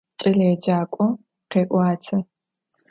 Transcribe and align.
Ç'eleêcak'om 0.19 1.11
khê'uate. 1.51 2.17